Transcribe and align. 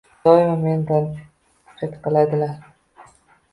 Doimo 0.21 0.55
meni 0.61 0.85
tanqid 0.91 2.01
qiladilar. 2.07 2.57